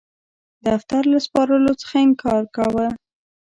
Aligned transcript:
دفتر 0.67 1.01
له 1.11 1.17
سپارلو 1.25 1.73
څخه 1.81 1.95
انکار 2.07 2.43
کاوه. 2.55 2.87